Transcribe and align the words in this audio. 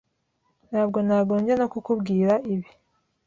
Ntabwo 0.69 0.97
nagombye 1.07 1.53
no 1.59 1.67
kukubwira 1.73 2.33
ibi. 2.53 2.69